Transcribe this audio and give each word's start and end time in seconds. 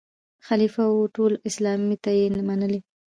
خلیفه 0.47 0.83
وو 0.91 1.11
ټول 1.15 1.31
اسلام 1.49 1.79
ته 2.03 2.09
وو 2.17 2.43
منلی 2.47 2.79